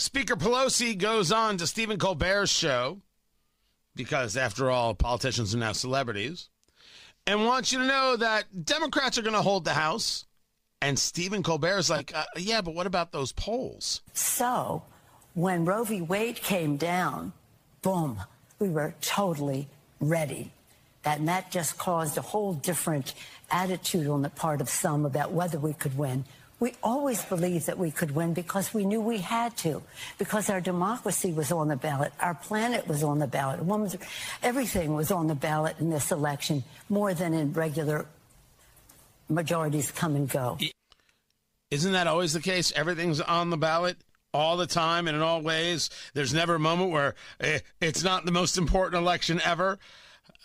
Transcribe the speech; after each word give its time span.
Speaker 0.00 0.34
Pelosi 0.34 0.96
goes 0.96 1.30
on 1.30 1.58
to 1.58 1.66
Stephen 1.66 1.98
Colbert's 1.98 2.50
show 2.50 3.02
because, 3.94 4.34
after 4.34 4.70
all, 4.70 4.94
politicians 4.94 5.54
are 5.54 5.58
now 5.58 5.72
celebrities, 5.72 6.48
and 7.26 7.44
wants 7.44 7.70
you 7.70 7.80
to 7.80 7.84
know 7.84 8.16
that 8.16 8.64
Democrats 8.64 9.18
are 9.18 9.22
going 9.22 9.34
to 9.34 9.42
hold 9.42 9.66
the 9.66 9.74
House. 9.74 10.24
And 10.80 10.98
Stephen 10.98 11.42
Colbert 11.42 11.76
is 11.76 11.90
like, 11.90 12.16
uh, 12.16 12.24
yeah, 12.38 12.62
but 12.62 12.74
what 12.74 12.86
about 12.86 13.12
those 13.12 13.32
polls? 13.32 14.00
So 14.14 14.82
when 15.34 15.66
Roe 15.66 15.84
v. 15.84 16.00
Wade 16.00 16.36
came 16.36 16.78
down, 16.78 17.34
boom, 17.82 18.20
we 18.58 18.70
were 18.70 18.94
totally 19.02 19.68
ready. 20.00 20.50
And 21.04 21.28
that 21.28 21.50
just 21.50 21.76
caused 21.76 22.16
a 22.16 22.22
whole 22.22 22.54
different 22.54 23.12
attitude 23.50 24.06
on 24.06 24.22
the 24.22 24.30
part 24.30 24.62
of 24.62 24.70
some 24.70 25.04
about 25.04 25.32
whether 25.32 25.58
we 25.58 25.74
could 25.74 25.98
win. 25.98 26.24
We 26.60 26.74
always 26.82 27.24
believed 27.24 27.66
that 27.66 27.78
we 27.78 27.90
could 27.90 28.14
win 28.14 28.34
because 28.34 28.74
we 28.74 28.84
knew 28.84 29.00
we 29.00 29.18
had 29.18 29.56
to, 29.58 29.82
because 30.18 30.50
our 30.50 30.60
democracy 30.60 31.32
was 31.32 31.50
on 31.50 31.68
the 31.68 31.76
ballot, 31.76 32.12
our 32.20 32.34
planet 32.34 32.86
was 32.86 33.02
on 33.02 33.18
the 33.18 33.26
ballot, 33.26 33.64
women's, 33.64 33.96
everything 34.42 34.94
was 34.94 35.10
on 35.10 35.26
the 35.26 35.34
ballot 35.34 35.76
in 35.80 35.88
this 35.88 36.12
election 36.12 36.62
more 36.90 37.14
than 37.14 37.32
in 37.32 37.54
regular 37.54 38.06
majorities 39.30 39.90
come 39.90 40.14
and 40.16 40.28
go. 40.28 40.58
Isn't 41.70 41.92
that 41.92 42.06
always 42.06 42.34
the 42.34 42.40
case? 42.40 42.72
Everything's 42.76 43.20
on 43.20 43.48
the 43.48 43.56
ballot 43.56 43.96
all 44.34 44.56
the 44.56 44.66
time 44.66 45.08
and 45.08 45.16
in 45.16 45.22
all 45.22 45.40
ways. 45.40 45.88
There's 46.14 46.34
never 46.34 46.56
a 46.56 46.60
moment 46.60 46.90
where 46.90 47.14
eh, 47.40 47.60
it's 47.80 48.02
not 48.02 48.24
the 48.26 48.32
most 48.32 48.58
important 48.58 49.00
election 49.00 49.40
ever. 49.44 49.78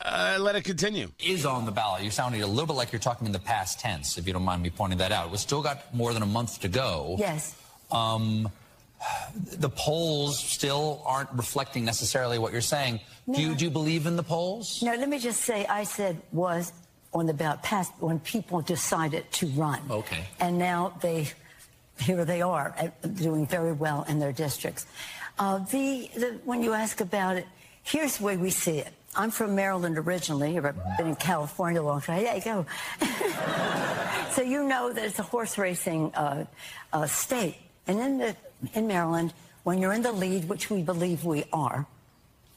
Uh, 0.04 0.38
let 0.40 0.56
it 0.56 0.64
continue. 0.64 1.10
Is 1.20 1.46
on 1.46 1.66
the 1.66 1.72
ballot. 1.72 2.02
You're 2.04 2.12
sounding 2.12 2.42
a 2.42 2.48
little 2.48 2.66
bit 2.66 2.76
like 2.76 2.92
you're 2.92 3.00
talking 3.00 3.26
in 3.28 3.34
the 3.34 3.40
past 3.40 3.80
tense, 3.80 4.18
if 4.18 4.28
you 4.28 4.34
don't 4.34 4.44
mind 4.44 4.62
me 4.62 4.70
pointing 4.70 5.00
that 5.00 5.12
out. 5.12 5.32
We've 5.32 5.40
still 5.40 5.62
got 5.62 5.94
more 5.94 6.14
than 6.14 6.22
a 6.22 6.28
month 6.28 6.60
to 6.62 6.68
go. 6.68 7.16
Yes. 7.18 7.56
Um, 7.92 8.50
the 9.58 9.70
polls 9.70 10.38
still 10.38 11.02
aren't 11.06 11.32
reflecting 11.32 11.86
necessarily 11.86 12.40
what 12.40 12.52
you're 12.52 12.62
saying. 12.62 13.00
No. 13.26 13.36
Do, 13.36 13.42
you, 13.42 13.56
do 13.56 13.66
you 13.66 13.72
believe 13.72 14.06
in 14.06 14.16
the 14.16 14.24
polls? 14.24 14.82
No, 14.82 14.96
let 14.96 15.08
me 15.08 15.20
just 15.20 15.42
say, 15.42 15.66
I 15.66 15.84
said 15.84 16.22
was 16.32 16.74
on 17.14 17.26
the 17.26 17.34
ballot 17.34 17.62
past 17.64 17.94
when 18.00 18.20
people 18.20 18.62
decided 18.62 19.32
to 19.32 19.48
run. 19.48 19.80
Okay. 19.90 20.26
And 20.40 20.58
now 20.58 20.98
they, 21.02 21.30
here 22.00 22.26
they 22.26 22.42
are, 22.42 22.76
uh, 22.78 23.08
doing 23.08 23.48
very 23.48 23.72
well 23.72 24.06
in 24.10 24.20
their 24.20 24.34
districts. 24.34 24.86
Uh, 25.40 25.60
the, 25.60 26.10
the, 26.16 26.40
when 26.44 26.62
you 26.62 26.74
ask 26.74 27.00
about 27.00 27.38
it, 27.38 27.48
here's 27.86 28.18
the 28.18 28.24
way 28.24 28.36
we 28.36 28.50
see 28.50 28.80
it. 28.80 28.92
I'm 29.16 29.32
from 29.32 29.56
Maryland 29.56 29.98
originally. 29.98 30.58
I've 30.58 30.76
been 30.98 31.08
in 31.08 31.16
California 31.16 31.82
a 31.82 31.84
long 31.84 32.02
time. 32.02 32.24
There 32.24 32.36
you 32.36 32.42
go. 32.44 32.66
so 34.32 34.42
you 34.42 34.68
know 34.68 34.92
that 34.92 35.06
it's 35.06 35.20
a 35.20 35.24
horse 35.24 35.58
racing 35.58 36.14
uh, 36.16 36.46
uh, 36.92 37.08
state. 37.08 37.56
And 37.88 38.00
in, 38.00 38.18
the, 38.18 38.36
in 38.74 38.88
Maryland, 38.88 39.34
when 39.64 39.80
you're 39.80 39.94
in 39.94 40.02
the 40.02 40.12
lead, 40.12 40.50
which 40.50 40.70
we 40.70 40.82
believe 40.82 41.24
we 41.24 41.46
are, 41.54 41.86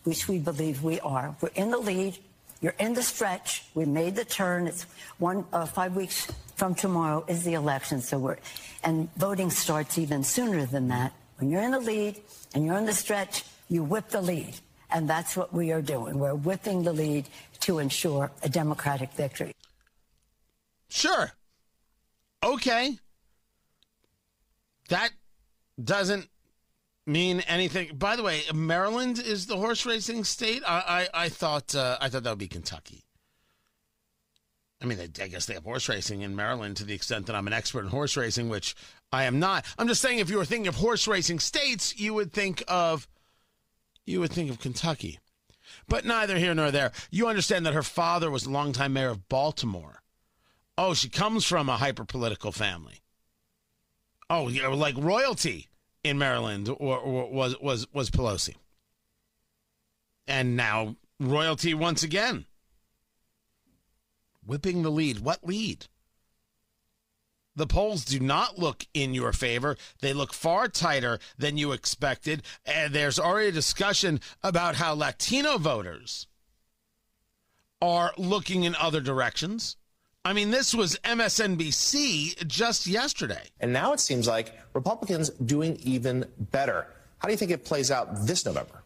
which 0.03 0.27
we 0.27 0.39
believe 0.39 0.83
we 0.83 0.99
are, 1.01 1.37
we're 1.41 1.51
in 1.55 1.71
the 1.71 1.79
lead, 1.79 2.19
you're 2.61 2.75
in 2.81 2.95
the 2.95 3.03
stretch. 3.03 3.65
We 3.75 3.85
made 3.85 4.17
the 4.17 4.25
turn. 4.25 4.67
It's 4.67 4.85
one 5.19 5.45
uh, 5.53 5.67
five 5.67 5.95
weeks 5.95 6.27
from 6.57 6.75
tomorrow 6.75 7.25
is 7.29 7.45
the 7.45 7.55
election. 7.55 8.01
So 8.01 8.19
we're 8.19 8.39
and 8.83 9.09
voting 9.15 9.51
starts 9.51 9.97
even 9.97 10.25
sooner 10.25 10.67
than 10.67 10.89
that. 10.89 11.13
When 11.39 11.51
you're 11.51 11.63
in 11.63 11.71
the 11.71 11.79
lead 11.79 12.21
and 12.55 12.67
you're 12.67 12.79
in 12.79 12.87
the 12.87 12.95
stretch, 12.95 13.45
you 13.69 13.85
whip 13.85 14.09
the 14.09 14.21
lead. 14.21 14.59
And 14.91 15.09
that's 15.09 15.37
what 15.37 15.53
we 15.53 15.73
are 15.73 15.83
doing. 15.83 16.19
We're 16.19 16.35
whipping 16.35 16.83
the 16.83 16.93
lead 16.93 17.27
to 17.61 17.79
ensure 17.79 18.31
a 18.43 18.49
Democratic 18.49 19.13
victory. 19.13 19.55
Sure. 20.89 21.33
Okay. 22.43 22.99
That 24.89 25.11
doesn't 25.83 26.29
mean 27.07 27.41
anything. 27.41 27.97
By 27.97 28.17
the 28.17 28.23
way, 28.23 28.43
Maryland 28.55 29.19
is 29.19 29.47
the 29.47 29.57
horse 29.57 29.85
racing 29.85 30.25
state. 30.25 30.63
I 30.67 31.09
I, 31.15 31.25
I 31.25 31.29
thought 31.29 31.75
uh, 31.75 31.99
I 32.01 32.09
thought 32.09 32.23
that 32.23 32.31
would 32.31 32.39
be 32.39 32.49
Kentucky. 32.49 33.05
I 34.81 34.87
mean, 34.87 34.99
I 35.21 35.27
guess 35.27 35.47
they 35.47 35.55
have 35.55 35.65
horse 35.65 35.89
racing 35.89 36.21
in 36.21 36.37
Maryland 36.37 36.77
to 36.77 36.85
the 36.85 36.95
extent 36.95 37.27
that 37.27 37.35
I'm 37.35 37.49
an 37.49 37.53
expert 37.53 37.81
in 37.81 37.89
horse 37.89 38.17
racing, 38.17 38.49
which 38.49 38.77
I 39.11 39.25
am 39.25 39.41
not. 39.41 39.67
I'm 39.77 39.89
just 39.89 40.01
saying, 40.01 40.21
if 40.21 40.31
you 40.31 40.37
were 40.37 40.45
thinking 40.45 40.69
of 40.69 40.77
horse 40.77 41.09
racing 41.09 41.41
states, 41.41 41.99
you 41.99 42.15
would 42.15 42.33
think 42.33 42.63
of 42.69 43.09
you 44.09 44.21
would 44.21 44.33
think 44.33 44.51
of 44.51 44.59
Kentucky. 44.59 45.19
But 45.87 46.05
neither 46.05 46.39
here 46.39 46.55
nor 46.55 46.71
there. 46.71 46.93
You 47.11 47.29
understand 47.29 47.67
that 47.67 47.75
her 47.75 47.83
father 47.83 48.31
was 48.31 48.47
longtime 48.47 48.93
mayor 48.95 49.11
of 49.11 49.29
Baltimore. 49.29 50.03
Oh, 50.77 50.95
she 50.95 51.09
comes 51.09 51.45
from 51.45 51.69
a 51.69 51.77
hyper 51.77 52.05
political 52.05 52.53
family. 52.53 53.03
Oh, 54.31 54.49
you 54.49 54.67
like 54.75 54.97
royalty 54.97 55.69
in 56.05 56.19
Maryland 56.19 56.69
or, 56.69 56.99
or 56.99 57.31
was 57.31 57.59
was 57.61 57.87
was 57.93 58.11
Pelosi. 58.11 58.55
And 60.27 60.57
now 60.57 60.97
royalty 61.19 61.75
once 61.75 62.03
again. 62.03 62.47
Whipping 64.45 64.83
the 64.83 64.91
lead. 64.91 65.21
What 65.21 65.45
lead? 65.47 65.87
The 67.59 67.67
polls 67.67 68.05
do 68.05 68.21
not 68.21 68.57
look 68.57 68.87
in 68.95 69.15
your 69.15 69.33
favor. 69.33 69.77
They 70.01 70.13
look 70.13 70.33
far 70.33 70.69
tighter 70.69 71.19
than 71.37 71.59
you 71.59 71.73
expected. 71.73 72.45
And 72.65 72.95
there's 72.95 73.19
already 73.19 73.49
a 73.49 73.53
discussion 73.53 74.21
about 74.45 74.77
how 74.77 74.95
Latino 74.95 75.59
voters 75.59 76.29
are 77.83 78.13
looking 78.17 78.63
in 78.63 78.77
other 78.77 79.01
directions. 79.01 79.77
I 80.25 80.35
mean, 80.35 80.53
this 80.53 80.73
was 80.73 81.01
MSNBC 81.03 82.47
just 82.47 82.87
yesterday. 82.87 83.43
And 83.59 83.73
now 83.73 83.93
it 83.93 83.99
seems 83.99 84.29
like 84.29 84.57
Republicans 84.73 85.31
doing 85.31 85.79
even 85.83 86.27
better. 86.53 86.87
How 87.19 87.27
do 87.27 87.33
you 87.33 87.39
think 87.39 87.51
it 87.51 87.65
plays 87.65 87.91
out 87.91 88.25
this 88.25 88.47
November? 88.47 88.85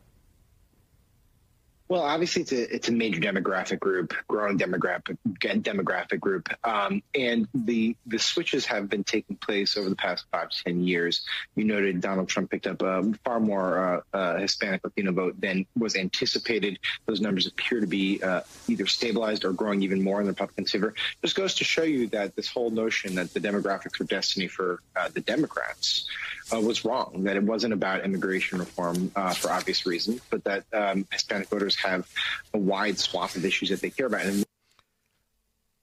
Well, 1.89 2.03
obviously, 2.03 2.43
it's 2.43 2.53
a 2.53 2.75
it's 2.75 2.89
a 2.89 2.93
major 2.93 3.21
demographic 3.21 3.79
group, 3.79 4.15
growing 4.27 4.59
demographic 4.59 5.19
demographic 5.39 6.21
group, 6.21 6.49
um, 6.65 7.03
and 7.15 7.47
the 7.55 7.97
the 8.07 8.19
switches 8.19 8.65
have 8.67 8.89
been 8.89 9.05
taking 9.05 9.37
place 9.37 9.77
over 9.77 9.91
the 9.91 9.97
past 9.97 10.25
five 10.31 10.51
to 10.51 10.65
ten 10.65 10.85
years. 10.85 11.23
You 11.55 11.65
noted 11.65 12.01
Donald 12.01 12.29
Trump 12.29 12.51
picked 12.51 12.67
up 12.67 12.81
a 12.83 13.13
far 13.25 13.41
more 13.41 14.05
uh, 14.13 14.17
uh, 14.17 14.39
Hispanic 14.39 14.83
Latino 14.85 15.13
vote 15.13 15.41
than 15.41 15.67
was 15.77 15.97
anticipated. 15.97 16.79
Those 17.07 17.21
numbers 17.21 17.47
appear 17.47 17.81
to 17.81 17.87
be 17.87 18.23
uh, 18.23 18.41
either 18.69 18.87
stabilized 18.87 19.45
or 19.45 19.53
growing 19.53 19.83
even 19.83 20.03
more 20.03 20.21
in 20.21 20.27
the 20.27 20.33
Republican 20.33 20.65
favor. 20.65 20.95
Just 21.21 21.37
goes 21.37 21.57
to 21.57 21.65
show 21.65 21.83
you 21.83 22.07
that 22.09 22.37
this 22.37 22.49
whole 22.49 22.71
notion 22.71 23.17
that 23.17 23.35
the 23.35 23.41
demographics 23.41 24.01
are 24.01 24.05
destiny 24.05 24.49
for 24.49 24.81
uh, 24.97 25.09
the 25.13 25.21
Democrats 25.21 26.09
uh, 26.53 26.61
was 26.61 26.85
wrong. 26.85 27.23
That 27.25 27.37
it 27.37 27.43
wasn't 27.43 27.73
about 27.73 28.05
immigration 28.05 28.59
reform 28.59 29.11
uh, 29.17 29.35
for 29.35 29.51
obvious 29.51 29.87
reasons, 29.87 30.21
but 30.31 30.45
that 30.45 30.65
um, 30.73 31.07
Hispanic 31.11 31.49
voters 31.49 31.77
have 31.77 32.09
a 32.55 32.59
wide 32.59 32.99
swath 32.99 33.37
of 33.37 33.45
issues 33.45 33.71
that 33.71 33.81
they 33.81 33.91
care 33.91 34.07
about. 34.07 34.27
And 34.27 34.45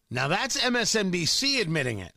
now 0.10 0.28
that's 0.28 0.60
MSNBC 0.60 1.62
admitting 1.62 2.00
it. 2.00 2.14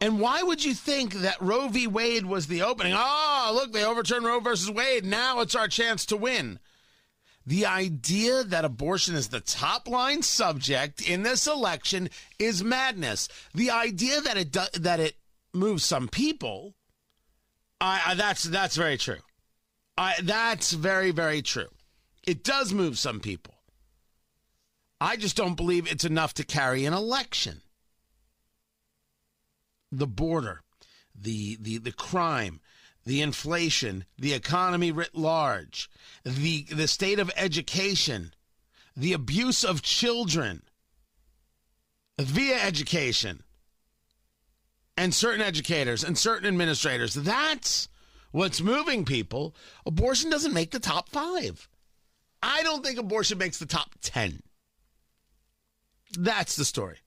And 0.00 0.20
why 0.20 0.42
would 0.42 0.64
you 0.64 0.74
think 0.74 1.14
that 1.14 1.40
Roe 1.40 1.68
v. 1.68 1.88
Wade 1.88 2.24
was 2.24 2.46
the 2.46 2.62
opening? 2.62 2.94
Oh, 2.96 3.50
look, 3.52 3.72
they 3.72 3.84
overturned 3.84 4.24
Roe 4.24 4.38
versus 4.38 4.70
Wade. 4.70 5.04
Now 5.04 5.40
it's 5.40 5.56
our 5.56 5.66
chance 5.66 6.06
to 6.06 6.16
win. 6.16 6.60
The 7.44 7.66
idea 7.66 8.44
that 8.44 8.64
abortion 8.64 9.14
is 9.14 9.28
the 9.28 9.40
top 9.40 9.88
line 9.88 10.22
subject 10.22 11.00
in 11.08 11.22
this 11.22 11.46
election 11.46 12.10
is 12.38 12.62
madness. 12.62 13.28
The 13.54 13.70
idea 13.70 14.20
that 14.20 14.36
it 14.36 14.52
do, 14.52 14.60
that 14.74 15.00
it 15.00 15.16
moves 15.58 15.84
some 15.84 16.08
people, 16.08 16.74
I, 17.80 18.02
I, 18.06 18.14
that's 18.14 18.44
that's 18.44 18.76
very 18.76 18.96
true. 18.96 19.20
I, 19.96 20.14
that's 20.22 20.72
very 20.72 21.10
very 21.10 21.42
true. 21.42 21.68
It 22.26 22.44
does 22.44 22.72
move 22.72 22.98
some 22.98 23.20
people. 23.20 23.54
I 25.00 25.16
just 25.16 25.36
don't 25.36 25.54
believe 25.54 25.90
it's 25.90 26.04
enough 26.04 26.34
to 26.34 26.44
carry 26.44 26.84
an 26.84 26.92
election. 26.92 27.62
The 29.90 30.06
border, 30.06 30.62
the 31.14 31.56
the 31.60 31.78
the 31.78 31.92
crime, 31.92 32.60
the 33.04 33.22
inflation, 33.22 34.04
the 34.18 34.34
economy 34.34 34.92
writ 34.92 35.14
large, 35.14 35.88
the 36.24 36.64
the 36.64 36.88
state 36.88 37.18
of 37.18 37.30
education, 37.36 38.34
the 38.96 39.12
abuse 39.12 39.64
of 39.64 39.82
children 39.82 40.62
via 42.18 42.60
education, 42.60 43.44
and 44.98 45.14
certain 45.14 45.40
educators 45.40 46.02
and 46.02 46.18
certain 46.18 46.48
administrators. 46.48 47.14
That's 47.14 47.88
what's 48.32 48.60
moving 48.60 49.04
people. 49.04 49.54
Abortion 49.86 50.28
doesn't 50.28 50.52
make 50.52 50.72
the 50.72 50.80
top 50.80 51.08
five. 51.08 51.68
I 52.42 52.64
don't 52.64 52.84
think 52.84 52.98
abortion 52.98 53.38
makes 53.38 53.58
the 53.58 53.66
top 53.66 53.94
10. 54.02 54.42
That's 56.18 56.56
the 56.56 56.64
story. 56.64 56.98